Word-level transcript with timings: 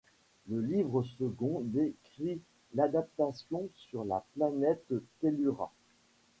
Le 0.49 0.59
livre 0.61 1.03
second 1.19 1.61
décrit 1.63 2.41
l'adaptation 2.73 3.69
sur 3.75 4.03
la 4.03 4.25
planète 4.33 4.91
Tellura. 5.19 5.71